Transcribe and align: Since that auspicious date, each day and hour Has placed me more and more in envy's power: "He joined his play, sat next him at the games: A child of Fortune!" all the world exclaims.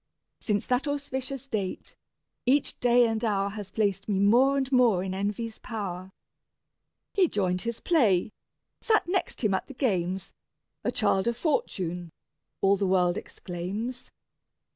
Since 0.39 0.65
that 0.65 0.87
auspicious 0.87 1.47
date, 1.47 1.95
each 2.47 2.79
day 2.79 3.05
and 3.05 3.23
hour 3.23 3.49
Has 3.51 3.69
placed 3.69 4.09
me 4.09 4.17
more 4.17 4.57
and 4.57 4.71
more 4.71 5.03
in 5.03 5.13
envy's 5.13 5.59
power: 5.59 6.11
"He 7.13 7.27
joined 7.27 7.61
his 7.61 7.79
play, 7.81 8.31
sat 8.81 9.07
next 9.07 9.43
him 9.43 9.53
at 9.53 9.67
the 9.67 9.75
games: 9.75 10.33
A 10.83 10.91
child 10.91 11.27
of 11.27 11.37
Fortune!" 11.37 12.11
all 12.61 12.77
the 12.77 12.87
world 12.87 13.15
exclaims. 13.15 14.09